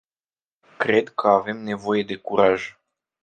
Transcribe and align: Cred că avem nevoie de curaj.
Cred 0.79 1.09
că 1.09 1.27
avem 1.27 1.57
nevoie 1.57 2.03
de 2.03 2.15
curaj. 2.15 2.77